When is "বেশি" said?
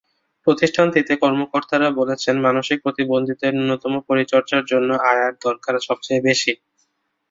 6.27-6.51